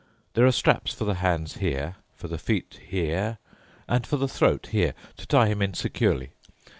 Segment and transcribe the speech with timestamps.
[0.33, 3.37] There are straps for the hands here, for the feet here,
[3.87, 6.31] and for the throat here, to tie him in securely.